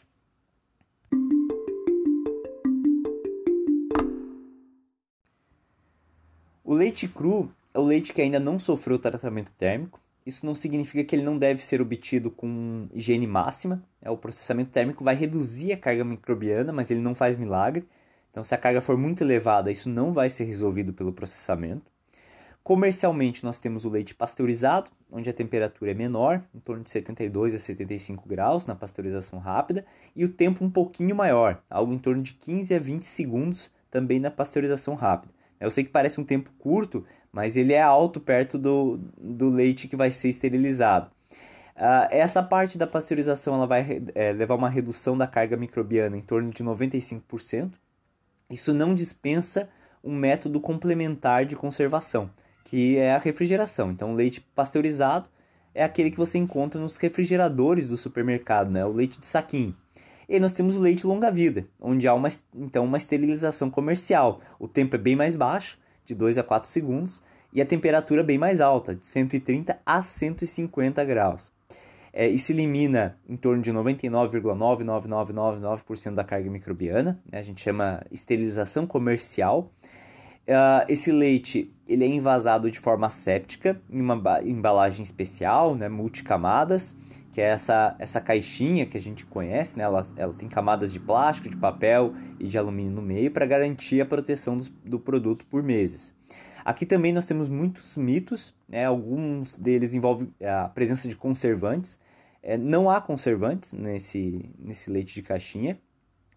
O 6.64 6.74
leite 6.74 7.06
cru 7.06 7.52
é 7.74 7.78
o 7.78 7.82
leite 7.82 8.12
que 8.12 8.22
ainda 8.22 8.40
não 8.40 8.58
sofreu 8.58 8.98
tratamento 8.98 9.52
térmico. 9.58 10.00
Isso 10.24 10.46
não 10.46 10.54
significa 10.54 11.02
que 11.04 11.14
ele 11.14 11.24
não 11.24 11.36
deve 11.36 11.62
ser 11.62 11.82
obtido 11.82 12.30
com 12.30 12.88
higiene 12.94 13.26
máxima. 13.26 13.82
É, 14.00 14.10
o 14.10 14.16
processamento 14.16 14.70
térmico 14.70 15.02
vai 15.02 15.14
reduzir 15.14 15.72
a 15.72 15.76
carga 15.76 16.04
microbiana, 16.04 16.72
mas 16.72 16.90
ele 16.90 17.00
não 17.00 17.14
faz 17.14 17.36
milagre. 17.36 17.86
Então, 18.32 18.42
se 18.42 18.54
a 18.54 18.58
carga 18.58 18.80
for 18.80 18.96
muito 18.96 19.22
elevada, 19.22 19.70
isso 19.70 19.88
não 19.88 20.10
vai 20.10 20.28
ser 20.28 20.44
resolvido 20.44 20.92
pelo 20.92 21.12
processamento. 21.12 21.92
Comercialmente, 22.64 23.44
nós 23.44 23.58
temos 23.58 23.84
o 23.84 23.90
leite 23.90 24.14
pasteurizado, 24.14 24.90
onde 25.10 25.28
a 25.28 25.32
temperatura 25.32 25.90
é 25.90 25.94
menor, 25.94 26.42
em 26.54 26.58
torno 26.60 26.82
de 26.82 26.90
72 26.90 27.54
a 27.54 27.58
75 27.58 28.26
graus 28.26 28.66
na 28.66 28.74
pasteurização 28.74 29.38
rápida, 29.38 29.84
e 30.16 30.24
o 30.24 30.28
tempo 30.28 30.64
um 30.64 30.70
pouquinho 30.70 31.14
maior, 31.14 31.60
algo 31.68 31.92
em 31.92 31.98
torno 31.98 32.22
de 32.22 32.32
15 32.32 32.74
a 32.74 32.78
20 32.78 33.02
segundos 33.04 33.70
também 33.90 34.18
na 34.18 34.30
pasteurização 34.30 34.94
rápida. 34.94 35.34
Eu 35.60 35.70
sei 35.70 35.84
que 35.84 35.90
parece 35.90 36.20
um 36.20 36.24
tempo 36.24 36.50
curto, 36.58 37.04
mas 37.30 37.56
ele 37.56 37.72
é 37.72 37.82
alto 37.82 38.18
perto 38.18 38.56
do, 38.56 38.98
do 39.18 39.50
leite 39.50 39.88
que 39.88 39.96
vai 39.96 40.10
ser 40.10 40.30
esterilizado. 40.30 41.10
Uh, 41.76 42.06
essa 42.10 42.42
parte 42.42 42.78
da 42.78 42.86
pasteurização 42.86 43.54
ela 43.54 43.66
vai 43.66 44.02
é, 44.14 44.32
levar 44.32 44.54
uma 44.54 44.68
redução 44.68 45.16
da 45.16 45.26
carga 45.26 45.56
microbiana 45.56 46.16
em 46.16 46.20
torno 46.20 46.50
de 46.50 46.62
95%. 46.62 47.72
Isso 48.52 48.74
não 48.74 48.94
dispensa 48.94 49.66
um 50.04 50.14
método 50.14 50.60
complementar 50.60 51.46
de 51.46 51.56
conservação, 51.56 52.30
que 52.64 52.98
é 52.98 53.14
a 53.14 53.18
refrigeração. 53.18 53.90
Então, 53.90 54.12
o 54.12 54.14
leite 54.14 54.42
pasteurizado 54.54 55.26
é 55.74 55.82
aquele 55.82 56.10
que 56.10 56.18
você 56.18 56.36
encontra 56.36 56.78
nos 56.78 56.98
refrigeradores 56.98 57.88
do 57.88 57.96
supermercado, 57.96 58.70
né? 58.70 58.84
o 58.84 58.92
leite 58.92 59.18
de 59.18 59.26
saquinho. 59.26 59.74
E 60.28 60.38
nós 60.38 60.52
temos 60.52 60.76
o 60.76 60.80
leite 60.80 61.06
longa-vida, 61.06 61.66
onde 61.80 62.06
há 62.06 62.14
uma, 62.14 62.28
então, 62.54 62.84
uma 62.84 62.98
esterilização 62.98 63.70
comercial. 63.70 64.40
O 64.58 64.68
tempo 64.68 64.96
é 64.96 64.98
bem 64.98 65.16
mais 65.16 65.34
baixo, 65.34 65.78
de 66.04 66.14
2 66.14 66.36
a 66.36 66.42
4 66.42 66.68
segundos, 66.68 67.22
e 67.54 67.60
a 67.60 67.66
temperatura 67.66 68.22
bem 68.22 68.36
mais 68.36 68.60
alta, 68.60 68.94
de 68.94 69.06
130 69.06 69.78
a 69.84 70.02
150 70.02 71.04
graus. 71.04 71.51
É, 72.12 72.28
isso 72.28 72.52
elimina 72.52 73.16
em 73.26 73.36
torno 73.36 73.62
de 73.62 73.72
99,99999% 73.72 76.14
da 76.14 76.22
carga 76.22 76.50
microbiana, 76.50 77.18
né? 77.30 77.38
a 77.38 77.42
gente 77.42 77.62
chama 77.62 78.04
esterilização 78.10 78.86
comercial. 78.86 79.72
Uh, 80.42 80.84
esse 80.88 81.12
leite 81.12 81.72
ele 81.86 82.04
é 82.04 82.08
envasado 82.08 82.68
de 82.70 82.78
forma 82.78 83.08
séptica 83.08 83.80
em 83.88 83.98
uma 84.00 84.20
embalagem 84.44 85.02
especial, 85.02 85.74
né, 85.74 85.88
multicamadas, 85.88 86.94
que 87.32 87.40
é 87.40 87.44
essa, 87.44 87.96
essa 87.98 88.20
caixinha 88.20 88.84
que 88.84 88.98
a 88.98 89.00
gente 89.00 89.24
conhece, 89.24 89.78
né, 89.78 89.84
ela, 89.84 90.04
ela 90.16 90.34
tem 90.34 90.48
camadas 90.48 90.92
de 90.92 90.98
plástico, 90.98 91.48
de 91.48 91.56
papel 91.56 92.12
e 92.40 92.48
de 92.48 92.58
alumínio 92.58 92.92
no 92.92 93.02
meio 93.02 93.30
para 93.30 93.46
garantir 93.46 94.00
a 94.00 94.06
proteção 94.06 94.58
do, 94.58 94.68
do 94.84 94.98
produto 94.98 95.46
por 95.46 95.62
meses. 95.62 96.12
Aqui 96.64 96.86
também 96.86 97.12
nós 97.12 97.26
temos 97.26 97.48
muitos 97.48 97.96
mitos, 97.96 98.54
né? 98.68 98.84
alguns 98.84 99.56
deles 99.56 99.94
envolvem 99.94 100.32
a 100.42 100.68
presença 100.68 101.08
de 101.08 101.16
conservantes. 101.16 101.98
É, 102.42 102.56
não 102.56 102.90
há 102.90 103.00
conservantes 103.00 103.72
nesse, 103.72 104.48
nesse 104.58 104.90
leite 104.90 105.14
de 105.14 105.22
caixinha, 105.22 105.78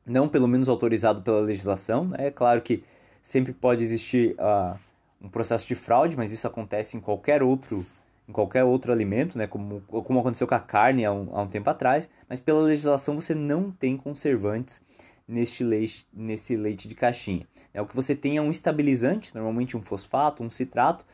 não 0.05 0.27
pelo 0.27 0.47
menos 0.47 0.69
autorizado 0.69 1.21
pela 1.21 1.39
legislação. 1.39 2.05
Né? 2.05 2.27
É 2.27 2.31
claro 2.31 2.61
que 2.61 2.83
sempre 3.21 3.53
pode 3.53 3.83
existir 3.83 4.35
uh, 4.39 4.77
um 5.21 5.29
processo 5.29 5.67
de 5.67 5.75
fraude, 5.75 6.15
mas 6.15 6.31
isso 6.31 6.47
acontece 6.47 6.97
em 6.97 6.99
qualquer 6.99 7.41
outro 7.41 7.85
em 8.27 8.31
qualquer 8.31 8.63
outro 8.63 8.91
alimento, 8.91 9.37
né, 9.37 9.45
como, 9.45 9.81
como 9.81 10.19
aconteceu 10.19 10.47
com 10.47 10.55
a 10.55 10.59
carne 10.59 11.05
há 11.05 11.13
um, 11.13 11.29
há 11.31 11.43
um 11.43 11.47
tempo 11.47 11.69
atrás, 11.69 12.09
mas 12.27 12.39
pela 12.39 12.59
legislação 12.61 13.21
você 13.21 13.35
não 13.35 13.69
tem 13.69 13.95
conservantes 13.95 14.81
neste 15.27 15.63
leite, 15.63 16.07
nesse 16.13 16.55
leite 16.55 16.87
de 16.87 16.95
caixinha. 16.95 17.47
É, 17.73 17.81
o 17.81 17.85
que 17.85 17.95
você 17.95 18.15
tem 18.15 18.37
é 18.37 18.41
um 18.41 18.51
estabilizante, 18.51 19.33
normalmente 19.33 19.75
um 19.75 19.81
fosfato, 19.81 20.43
um 20.43 20.49
citrato, 20.49 21.05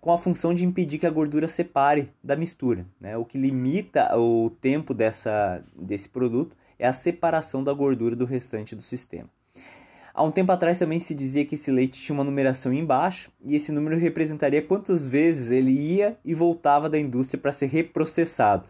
com 0.00 0.12
a 0.12 0.18
função 0.18 0.52
de 0.52 0.64
impedir 0.64 0.98
que 0.98 1.06
a 1.06 1.10
gordura 1.10 1.46
separe 1.46 2.10
da 2.22 2.34
mistura. 2.34 2.84
Né? 3.00 3.16
O 3.16 3.24
que 3.24 3.38
limita 3.38 4.16
o 4.18 4.50
tempo 4.60 4.92
dessa, 4.92 5.64
desse 5.76 6.08
produto 6.08 6.56
é 6.78 6.86
a 6.86 6.92
separação 6.92 7.62
da 7.62 7.72
gordura 7.72 8.16
do 8.16 8.24
restante 8.24 8.74
do 8.74 8.82
sistema. 8.82 9.28
Há 10.14 10.22
um 10.22 10.30
tempo 10.30 10.52
atrás 10.52 10.78
também 10.78 10.98
se 10.98 11.14
dizia 11.14 11.44
que 11.44 11.54
esse 11.54 11.70
leite 11.70 12.00
tinha 12.00 12.14
uma 12.14 12.24
numeração 12.24 12.72
embaixo 12.72 13.30
e 13.42 13.54
esse 13.54 13.72
número 13.72 13.96
representaria 13.96 14.60
quantas 14.60 15.06
vezes 15.06 15.50
ele 15.50 15.70
ia 15.70 16.18
e 16.24 16.34
voltava 16.34 16.90
da 16.90 16.98
indústria 16.98 17.40
para 17.40 17.52
ser 17.52 17.66
reprocessado. 17.66 18.68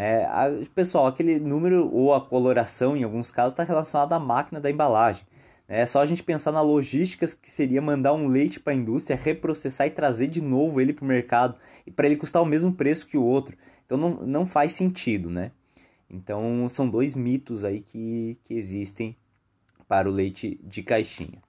É, 0.00 0.26
a, 0.26 0.48
pessoal, 0.76 1.08
aquele 1.08 1.40
número 1.40 1.92
ou 1.92 2.14
a 2.14 2.20
coloração, 2.20 2.96
em 2.96 3.02
alguns 3.02 3.32
casos, 3.32 3.52
está 3.52 3.64
relacionado 3.64 4.12
à 4.12 4.18
máquina 4.20 4.60
da 4.60 4.70
embalagem. 4.70 5.26
É 5.66 5.84
só 5.86 6.00
a 6.00 6.06
gente 6.06 6.22
pensar 6.22 6.52
na 6.52 6.60
logística 6.60 7.26
que 7.26 7.50
seria 7.50 7.82
mandar 7.82 8.12
um 8.12 8.28
leite 8.28 8.60
para 8.60 8.72
a 8.72 8.76
indústria, 8.76 9.16
reprocessar 9.16 9.88
e 9.88 9.90
trazer 9.90 10.28
de 10.28 10.40
novo 10.40 10.80
ele 10.80 10.92
para 10.92 11.04
o 11.04 11.08
mercado 11.08 11.56
e 11.84 11.90
para 11.90 12.06
ele 12.06 12.14
custar 12.14 12.40
o 12.40 12.46
mesmo 12.46 12.72
preço 12.72 13.08
que 13.08 13.18
o 13.18 13.24
outro. 13.24 13.56
Então 13.84 13.98
não, 13.98 14.10
não 14.24 14.46
faz 14.46 14.70
sentido, 14.70 15.28
né? 15.28 15.50
Então 16.08 16.68
são 16.68 16.88
dois 16.88 17.16
mitos 17.16 17.64
aí 17.64 17.80
que, 17.80 18.38
que 18.44 18.54
existem 18.54 19.16
para 19.88 20.08
o 20.08 20.12
leite 20.12 20.60
de 20.62 20.80
caixinha. 20.80 21.40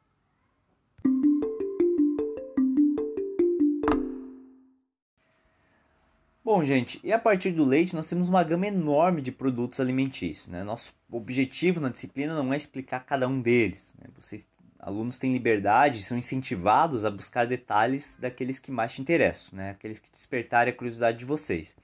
Bom, 6.52 6.64
gente, 6.64 7.00
e 7.04 7.14
a 7.14 7.20
partir 7.20 7.52
do 7.52 7.64
leite 7.64 7.96
nós 7.96 8.08
temos 8.08 8.28
uma 8.28 8.44
gama 8.44 8.66
enorme 8.66 9.22
de 9.22 9.32
produtos 9.32 9.80
alimentícios. 9.80 10.48
Né? 10.48 10.64
Nosso 10.64 10.92
objetivo 11.12 11.80
na 11.80 11.90
disciplina 11.90 12.34
não 12.34 12.52
é 12.52 12.58
explicar 12.58 13.02
cada 13.02 13.28
um 13.28 13.40
deles. 13.40 13.94
Né? 14.02 14.08
Vocês, 14.18 14.48
alunos, 14.80 15.20
têm 15.20 15.32
liberdade, 15.32 16.02
são 16.02 16.18
incentivados 16.18 17.06
a 17.06 17.12
buscar 17.12 17.46
detalhes 17.46 18.18
daqueles 18.20 18.58
que 18.58 18.72
mais 18.72 18.94
te 18.94 19.00
interessam, 19.00 19.60
né? 19.60 19.70
aqueles 19.70 20.00
que 20.00 20.12
despertarem 20.12 20.74
a 20.74 20.76
curiosidade 20.76 21.20
de 21.20 21.26
vocês. 21.26 21.78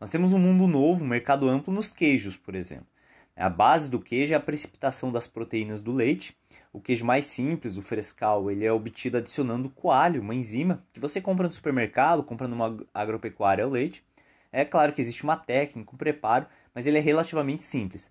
Nós 0.00 0.08
temos 0.08 0.32
um 0.32 0.38
mundo 0.38 0.66
novo, 0.66 1.04
um 1.04 1.08
mercado 1.08 1.46
amplo 1.46 1.70
nos 1.70 1.90
queijos, 1.90 2.38
por 2.38 2.54
exemplo. 2.54 2.86
A 3.36 3.50
base 3.50 3.90
do 3.90 4.00
queijo 4.00 4.32
é 4.32 4.36
a 4.36 4.40
precipitação 4.40 5.12
das 5.12 5.26
proteínas 5.26 5.82
do 5.82 5.92
leite. 5.92 6.34
O 6.72 6.80
queijo 6.80 7.04
mais 7.04 7.26
simples, 7.26 7.76
o 7.76 7.82
frescal, 7.82 8.50
ele 8.50 8.64
é 8.64 8.72
obtido 8.72 9.16
adicionando 9.16 9.70
coalho, 9.70 10.20
uma 10.20 10.34
enzima, 10.34 10.84
que 10.92 11.00
você 11.00 11.20
compra 11.20 11.46
no 11.46 11.52
supermercado, 11.52 12.22
compra 12.22 12.46
numa 12.46 12.76
agropecuária 12.92 13.64
ao 13.64 13.70
leite. 13.70 14.04
É 14.52 14.64
claro 14.64 14.92
que 14.92 15.00
existe 15.00 15.24
uma 15.24 15.36
técnica, 15.36 15.90
um 15.92 15.96
preparo, 15.96 16.46
mas 16.74 16.86
ele 16.86 16.98
é 16.98 17.00
relativamente 17.00 17.62
simples. 17.62 18.10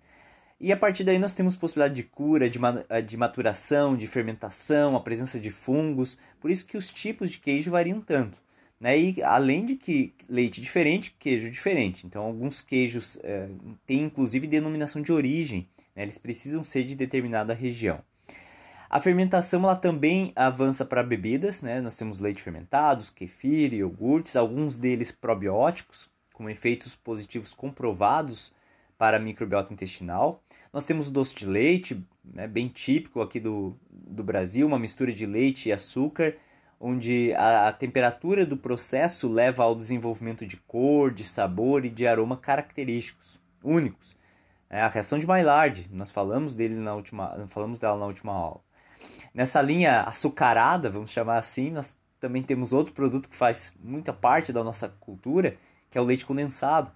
E 0.60 0.72
a 0.72 0.78
partir 0.78 1.04
daí 1.04 1.20
nós 1.20 1.34
temos 1.34 1.56
possibilidade 1.56 1.96
de 1.96 2.04
cura, 2.04 2.50
de, 2.50 2.60
de 3.06 3.18
maturação, 3.18 3.96
de 3.96 4.08
fermentação, 4.08 4.96
a 4.96 5.02
presença 5.02 5.40
de 5.40 5.50
fungos. 5.50 6.18
Por 6.40 6.50
isso 6.50 6.66
que 6.66 6.78
os 6.78 6.90
tipos 6.90 7.30
de 7.30 7.40
queijo 7.40 7.72
variam 7.72 8.00
tanto. 8.00 8.38
Né? 8.80 8.98
E 8.98 9.24
além 9.24 9.66
de 9.66 9.76
que 9.76 10.14
leite 10.30 10.62
diferente, 10.62 11.16
queijo 11.20 11.50
diferente. 11.50 12.06
Então 12.06 12.24
alguns 12.24 12.62
queijos 12.62 13.18
é, 13.24 13.50
têm 13.86 14.04
inclusive 14.04 14.48
denominação 14.48 15.02
de 15.02 15.12
origem. 15.12 15.68
Né? 15.96 16.04
Eles 16.04 16.18
precisam 16.18 16.64
ser 16.64 16.84
de 16.84 16.96
determinada 16.96 17.54
região. 17.54 18.02
A 18.96 19.00
fermentação 19.02 19.62
ela 19.66 19.76
também 19.76 20.32
avança 20.38 20.86
para 20.86 21.04
bebidas, 21.04 21.62
né? 21.62 21.82
Nós 21.82 21.98
temos 21.98 22.22
leite 22.22 22.42
fermentados, 22.42 23.10
kefir, 23.10 23.74
iogurtes, 23.74 24.38
alguns 24.38 24.78
deles 24.78 25.12
probióticos, 25.12 26.10
com 26.32 26.50
efeitos 26.50 26.96
positivos 26.96 27.54
comprovados 27.54 28.54
para 28.98 29.18
a 29.18 29.20
microbiota 29.20 29.74
intestinal. 29.74 30.42
Nós 30.72 30.86
temos 30.86 31.10
o 31.10 31.12
doce 31.12 31.36
de 31.36 31.46
leite, 31.46 32.02
né, 32.24 32.48
bem 32.48 32.70
típico 32.70 33.20
aqui 33.20 33.38
do, 33.38 33.78
do 33.92 34.24
Brasil, 34.24 34.66
uma 34.66 34.80
mistura 34.80 35.12
de 35.12 35.26
leite 35.26 35.68
e 35.68 35.74
açúcar, 35.74 36.38
onde 36.80 37.34
a, 37.34 37.68
a 37.68 37.74
temperatura 37.74 38.46
do 38.46 38.56
processo 38.56 39.28
leva 39.28 39.62
ao 39.62 39.76
desenvolvimento 39.76 40.48
de 40.48 40.56
cor, 40.56 41.12
de 41.12 41.26
sabor 41.26 41.84
e 41.84 41.90
de 41.90 42.08
aroma 42.08 42.38
característicos, 42.38 43.42
únicos. 43.62 44.16
É 44.70 44.80
a 44.80 44.88
reação 44.88 45.20
de 45.20 45.28
Maillard, 45.28 45.86
nós 45.92 46.12
falamos 46.12 46.56
dele 46.56 46.76
na 46.76 46.96
última, 46.96 47.46
falamos 47.50 47.78
dela 47.78 48.00
na 48.00 48.06
última 48.06 48.32
aula. 48.32 48.64
Nessa 49.34 49.62
linha 49.62 50.02
açucarada, 50.02 50.90
vamos 50.90 51.12
chamar 51.12 51.38
assim, 51.38 51.72
nós 51.72 51.96
também 52.20 52.42
temos 52.42 52.74
outro 52.74 52.94
produto 52.94 53.30
que 53.30 53.36
faz 53.36 53.74
muita 53.80 54.14
parte 54.14 54.54
da 54.54 54.64
nossa 54.64 54.90
cultura, 54.90 55.58
que 55.92 55.98
é 55.98 56.02
o 56.02 56.06
leite 56.06 56.26
condensado. 56.26 56.92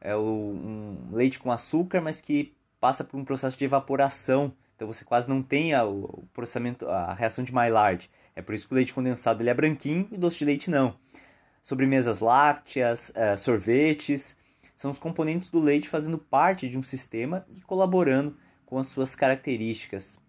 É 0.00 0.16
um 0.16 1.08
leite 1.12 1.38
com 1.38 1.50
açúcar, 1.50 2.00
mas 2.00 2.20
que 2.20 2.54
passa 2.80 3.02
por 3.02 3.18
um 3.18 3.24
processo 3.24 3.58
de 3.58 3.64
evaporação. 3.64 4.52
Então 4.76 4.86
você 4.86 5.04
quase 5.04 5.28
não 5.28 5.42
tem 5.42 5.74
a, 5.74 5.84
o 5.84 6.24
processamento, 6.32 6.88
a 6.88 7.12
reação 7.12 7.42
de 7.42 7.52
Maillard. 7.52 8.08
É 8.36 8.42
por 8.42 8.54
isso 8.54 8.66
que 8.68 8.72
o 8.72 8.76
leite 8.76 8.94
condensado 8.94 9.42
ele 9.42 9.50
é 9.50 9.54
branquinho 9.54 10.08
e 10.12 10.14
o 10.14 10.18
doce 10.18 10.38
de 10.38 10.44
leite 10.44 10.70
não. 10.70 10.94
Sobremesas 11.62 12.20
lácteas, 12.20 13.10
é, 13.16 13.36
sorvetes, 13.36 14.36
são 14.76 14.92
os 14.92 14.98
componentes 14.98 15.50
do 15.50 15.58
leite 15.58 15.88
fazendo 15.88 16.16
parte 16.16 16.68
de 16.68 16.78
um 16.78 16.82
sistema 16.82 17.44
e 17.52 17.60
colaborando 17.60 18.36
com 18.64 18.78
as 18.78 18.86
suas 18.86 19.16
características. 19.16 20.20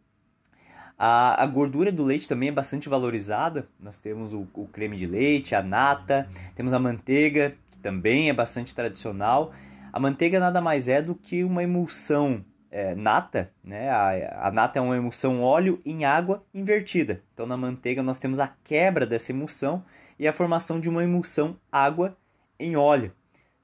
A, 1.02 1.42
a 1.42 1.46
gordura 1.46 1.94
do 1.94 2.04
leite 2.04 2.28
também 2.28 2.50
é 2.50 2.52
bastante 2.52 2.90
valorizada. 2.90 3.70
Nós 3.80 3.98
temos 3.98 4.34
o, 4.34 4.46
o 4.54 4.68
creme 4.68 4.98
de 4.98 5.08
leite, 5.08 5.56
a 5.56 5.64
nata, 5.64 6.28
temos 6.56 6.74
a 6.74 6.80
manteiga, 6.80 7.56
também 7.82 8.30
é 8.30 8.34
bastante 8.34 8.76
tradicional. 8.76 9.54
A 9.94 10.00
manteiga 10.00 10.42
nada 10.42 10.60
mais 10.60 10.90
é 10.90 11.02
do 11.02 11.16
que 11.16 11.42
uma 11.42 11.64
emulsão 11.64 12.44
é, 12.70 12.94
nata, 12.96 13.50
né? 13.64 13.90
A, 13.90 14.48
a, 14.48 14.52
nata 14.52 14.78
é 14.78 14.82
uma 14.82 14.98
emulsão 14.98 15.42
óleo 15.42 15.82
em 15.86 16.04
água 16.04 16.44
invertida. 16.54 17.24
Então 17.34 17.46
na 17.46 17.56
manteiga 17.56 18.04
nós 18.04 18.20
temos 18.20 18.38
a 18.38 18.54
quebra 18.64 19.06
dessa 19.06 19.32
emulsão 19.32 19.84
e 20.20 20.28
a 20.28 20.34
formação 20.34 20.82
de 20.82 20.90
uma 20.90 21.02
emulsão 21.02 21.56
água 21.72 22.18
em 22.60 22.76
óleo. 22.76 23.14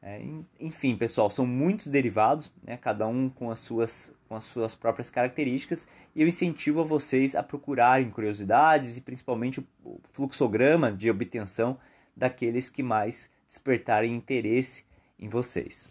É, 0.07 0.21
enfim, 0.59 0.95
pessoal, 0.95 1.31
são 1.31 1.47
muitos 1.47 1.87
derivados, 1.87 2.53
né? 2.63 2.77
cada 2.77 3.07
um 3.07 3.27
com 3.27 3.49
as, 3.49 3.57
suas, 3.57 4.15
com 4.29 4.35
as 4.35 4.43
suas 4.43 4.75
próprias 4.75 5.09
características, 5.09 5.87
e 6.15 6.21
eu 6.21 6.27
incentivo 6.27 6.81
a 6.81 6.83
vocês 6.83 7.33
a 7.33 7.41
procurarem 7.41 8.11
curiosidades 8.11 8.97
e 8.97 9.01
principalmente 9.01 9.65
o 9.83 9.99
fluxograma 10.13 10.91
de 10.91 11.09
obtenção 11.09 11.79
daqueles 12.15 12.69
que 12.69 12.83
mais 12.83 13.31
despertarem 13.47 14.13
interesse 14.13 14.85
em 15.17 15.27
vocês. 15.27 15.89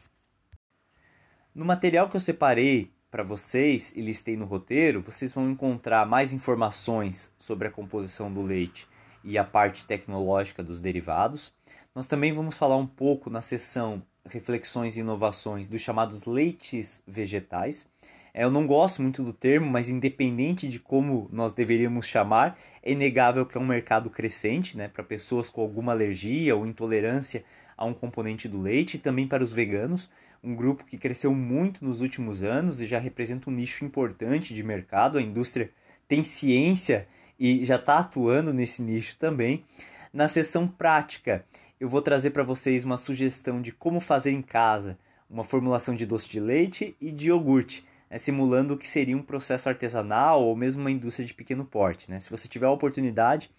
No 1.52 1.64
material 1.64 2.08
que 2.08 2.14
eu 2.14 2.20
separei 2.20 2.92
para 3.10 3.24
vocês 3.24 3.92
e 3.96 4.00
listei 4.00 4.36
no 4.36 4.44
roteiro, 4.44 5.02
vocês 5.02 5.32
vão 5.32 5.50
encontrar 5.50 6.06
mais 6.06 6.32
informações 6.32 7.32
sobre 7.36 7.66
a 7.66 7.70
composição 7.70 8.32
do 8.32 8.42
leite 8.42 8.86
e 9.24 9.36
a 9.36 9.42
parte 9.42 9.84
tecnológica 9.84 10.62
dos 10.62 10.80
derivados. 10.80 11.52
Nós 11.94 12.08
também 12.08 12.32
vamos 12.32 12.56
falar 12.56 12.76
um 12.76 12.88
pouco 12.88 13.30
na 13.30 13.40
seção 13.40 14.02
Reflexões 14.28 14.96
e 14.96 15.00
Inovações 15.00 15.68
dos 15.68 15.80
chamados 15.80 16.24
leites 16.24 17.00
vegetais. 17.06 17.88
É, 18.32 18.42
eu 18.42 18.50
não 18.50 18.66
gosto 18.66 19.00
muito 19.00 19.22
do 19.22 19.32
termo, 19.32 19.70
mas 19.70 19.88
independente 19.88 20.66
de 20.66 20.80
como 20.80 21.28
nós 21.32 21.52
deveríamos 21.52 22.06
chamar, 22.06 22.58
é 22.82 22.90
inegável 22.90 23.46
que 23.46 23.56
é 23.56 23.60
um 23.60 23.66
mercado 23.66 24.10
crescente 24.10 24.76
né, 24.76 24.88
para 24.88 25.04
pessoas 25.04 25.48
com 25.50 25.60
alguma 25.60 25.92
alergia 25.92 26.56
ou 26.56 26.66
intolerância 26.66 27.44
a 27.76 27.84
um 27.84 27.94
componente 27.94 28.48
do 28.48 28.60
leite 28.60 28.96
e 28.96 28.98
também 28.98 29.28
para 29.28 29.44
os 29.44 29.52
veganos, 29.52 30.10
um 30.42 30.52
grupo 30.56 30.84
que 30.84 30.98
cresceu 30.98 31.32
muito 31.32 31.84
nos 31.84 32.00
últimos 32.00 32.42
anos 32.42 32.80
e 32.80 32.88
já 32.88 32.98
representa 32.98 33.48
um 33.48 33.52
nicho 33.52 33.84
importante 33.84 34.52
de 34.52 34.64
mercado. 34.64 35.16
A 35.16 35.22
indústria 35.22 35.70
tem 36.08 36.24
ciência 36.24 37.06
e 37.38 37.64
já 37.64 37.76
está 37.76 37.98
atuando 37.98 38.52
nesse 38.52 38.82
nicho 38.82 39.16
também. 39.16 39.64
Na 40.12 40.28
sessão 40.28 40.66
prática, 40.66 41.44
eu 41.80 41.88
vou 41.88 42.00
trazer 42.00 42.30
para 42.30 42.42
vocês 42.42 42.84
uma 42.84 42.96
sugestão 42.96 43.60
de 43.60 43.72
como 43.72 44.00
fazer 44.00 44.30
em 44.30 44.42
casa 44.42 44.98
uma 45.28 45.44
formulação 45.44 45.94
de 45.94 46.06
doce 46.06 46.28
de 46.28 46.38
leite 46.38 46.96
e 47.00 47.10
de 47.10 47.28
iogurte, 47.28 47.84
né, 48.08 48.18
simulando 48.18 48.74
o 48.74 48.76
que 48.76 48.86
seria 48.86 49.16
um 49.16 49.22
processo 49.22 49.68
artesanal 49.68 50.42
ou 50.44 50.54
mesmo 50.54 50.80
uma 50.82 50.90
indústria 50.90 51.26
de 51.26 51.34
pequeno 51.34 51.64
porte. 51.64 52.10
Né? 52.10 52.20
Se 52.20 52.30
você 52.30 52.46
tiver 52.46 52.66
a 52.66 52.70
oportunidade, 52.70 53.50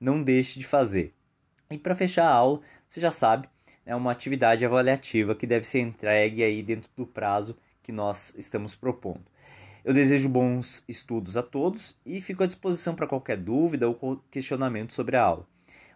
não 0.00 0.22
deixe 0.22 0.58
de 0.58 0.66
fazer. 0.66 1.14
E 1.70 1.78
para 1.78 1.94
fechar 1.94 2.26
a 2.26 2.34
aula, 2.34 2.60
você 2.88 3.00
já 3.00 3.10
sabe, 3.10 3.48
é 3.86 3.94
uma 3.94 4.10
atividade 4.10 4.64
avaliativa 4.64 5.34
que 5.34 5.46
deve 5.46 5.66
ser 5.66 5.80
entregue 5.80 6.42
aí 6.42 6.62
dentro 6.62 6.90
do 6.96 7.06
prazo 7.06 7.56
que 7.82 7.92
nós 7.92 8.34
estamos 8.36 8.74
propondo. 8.74 9.22
Eu 9.84 9.94
desejo 9.94 10.28
bons 10.28 10.84
estudos 10.88 11.36
a 11.36 11.42
todos 11.42 11.96
e 12.04 12.20
fico 12.20 12.42
à 12.42 12.46
disposição 12.46 12.94
para 12.94 13.06
qualquer 13.06 13.36
dúvida 13.36 13.88
ou 13.88 14.22
questionamento 14.30 14.92
sobre 14.92 15.16
a 15.16 15.22
aula. 15.22 15.46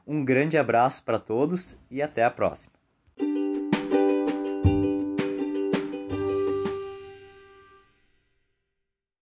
Um 0.07 0.25
grande 0.25 0.59
abraço 0.59 1.03
para 1.03 1.19
todos 1.19 1.77
e 1.91 2.03
até 2.03 2.25
a 2.25 2.31
próxima. 2.31 2.74